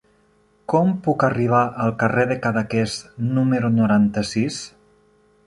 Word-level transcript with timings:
Com 0.71 0.87
puc 1.07 1.25
arribar 1.27 1.59
al 1.83 1.93
carrer 2.05 2.23
de 2.33 2.39
Cadaqués 2.47 2.97
número 3.37 3.71
noranta-sis? 3.77 4.61